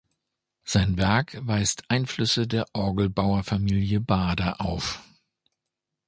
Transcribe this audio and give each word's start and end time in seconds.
Sein 0.63 0.97
Werk 0.97 1.37
weist 1.45 1.83
Einflüsse 1.89 2.47
der 2.47 2.65
Orgelbauerfamilie 2.73 3.99
Bader 3.99 4.59
auf. 4.59 4.99